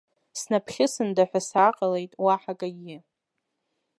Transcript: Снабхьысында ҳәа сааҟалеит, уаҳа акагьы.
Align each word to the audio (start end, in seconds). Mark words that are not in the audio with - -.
Снабхьысында 0.39 1.23
ҳәа 1.29 1.41
сааҟалеит, 1.49 2.11
уаҳа 2.23 2.53
акагьы. 2.55 2.97